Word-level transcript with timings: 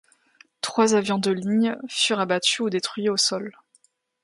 Trois 0.61 0.95
avions 0.95 1.19
de 1.19 1.29
ligne 1.29 1.77
furent 1.87 2.21
abattus 2.21 2.59
ou 2.61 2.71
détruits 2.71 3.07
au 3.09 3.17
sol. 3.17 3.51